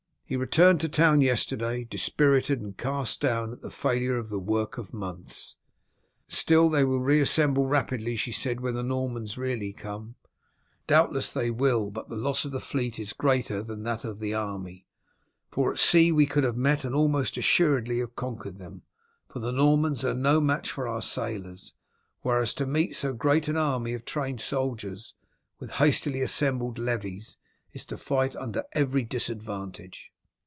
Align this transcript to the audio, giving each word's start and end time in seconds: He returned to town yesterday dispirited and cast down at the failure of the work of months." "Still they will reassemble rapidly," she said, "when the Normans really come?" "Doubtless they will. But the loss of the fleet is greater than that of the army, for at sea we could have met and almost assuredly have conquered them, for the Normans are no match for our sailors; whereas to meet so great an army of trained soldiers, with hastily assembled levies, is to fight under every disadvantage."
He 0.23 0.37
returned 0.37 0.79
to 0.79 0.87
town 0.87 1.19
yesterday 1.19 1.83
dispirited 1.83 2.61
and 2.61 2.77
cast 2.77 3.19
down 3.19 3.51
at 3.51 3.59
the 3.59 3.69
failure 3.69 4.17
of 4.17 4.29
the 4.29 4.39
work 4.39 4.77
of 4.77 4.93
months." 4.93 5.57
"Still 6.29 6.69
they 6.69 6.85
will 6.85 7.01
reassemble 7.01 7.65
rapidly," 7.65 8.15
she 8.15 8.31
said, 8.31 8.61
"when 8.61 8.75
the 8.75 8.81
Normans 8.81 9.37
really 9.37 9.73
come?" 9.73 10.15
"Doubtless 10.87 11.33
they 11.33 11.51
will. 11.51 11.89
But 11.91 12.07
the 12.07 12.15
loss 12.15 12.45
of 12.45 12.53
the 12.53 12.61
fleet 12.61 12.97
is 12.97 13.11
greater 13.11 13.61
than 13.61 13.83
that 13.83 14.05
of 14.05 14.19
the 14.21 14.33
army, 14.33 14.87
for 15.49 15.73
at 15.73 15.79
sea 15.79 16.13
we 16.13 16.25
could 16.25 16.45
have 16.45 16.55
met 16.55 16.85
and 16.85 16.95
almost 16.95 17.35
assuredly 17.35 17.99
have 17.99 18.15
conquered 18.15 18.57
them, 18.57 18.83
for 19.27 19.39
the 19.39 19.51
Normans 19.51 20.05
are 20.05 20.13
no 20.13 20.39
match 20.39 20.71
for 20.71 20.87
our 20.87 21.01
sailors; 21.01 21.73
whereas 22.21 22.53
to 22.53 22.65
meet 22.65 22.95
so 22.95 23.11
great 23.11 23.49
an 23.49 23.57
army 23.57 23.93
of 23.93 24.05
trained 24.05 24.39
soldiers, 24.39 25.13
with 25.59 25.71
hastily 25.71 26.21
assembled 26.21 26.77
levies, 26.77 27.35
is 27.73 27.85
to 27.87 27.97
fight 27.97 28.33
under 28.37 28.63
every 28.71 29.03
disadvantage." 29.03 30.13